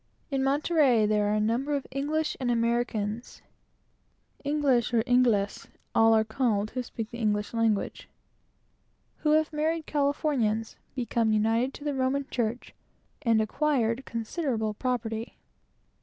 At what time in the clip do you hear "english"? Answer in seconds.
1.91-2.35, 4.43-4.95, 7.19-7.53